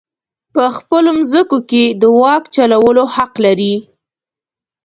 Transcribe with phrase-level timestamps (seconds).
[0.53, 3.75] په خپلو مځکو کې د واک چلولو حق لري.